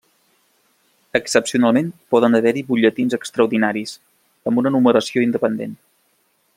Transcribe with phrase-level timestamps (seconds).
[1.19, 3.95] Excepcionalment poden haver-hi butlletins extraordinaris,
[4.53, 5.77] amb una numeració independent.